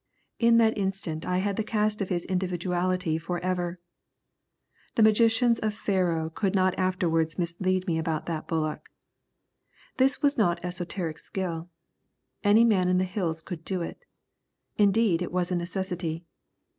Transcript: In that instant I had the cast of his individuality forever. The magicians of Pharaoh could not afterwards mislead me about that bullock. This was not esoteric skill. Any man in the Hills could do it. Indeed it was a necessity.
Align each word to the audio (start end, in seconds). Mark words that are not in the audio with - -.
In 0.39 0.57
that 0.57 0.75
instant 0.79 1.27
I 1.27 1.37
had 1.37 1.57
the 1.57 1.63
cast 1.63 2.01
of 2.01 2.09
his 2.09 2.25
individuality 2.25 3.19
forever. 3.19 3.79
The 4.95 5.03
magicians 5.03 5.59
of 5.59 5.75
Pharaoh 5.75 6.31
could 6.31 6.55
not 6.55 6.73
afterwards 6.79 7.37
mislead 7.37 7.85
me 7.85 7.99
about 7.99 8.25
that 8.25 8.47
bullock. 8.47 8.89
This 9.97 10.19
was 10.23 10.39
not 10.39 10.65
esoteric 10.65 11.19
skill. 11.19 11.69
Any 12.43 12.63
man 12.63 12.87
in 12.87 12.97
the 12.97 13.03
Hills 13.03 13.43
could 13.43 13.63
do 13.63 13.83
it. 13.83 14.03
Indeed 14.75 15.21
it 15.21 15.31
was 15.31 15.51
a 15.51 15.55
necessity. 15.55 16.25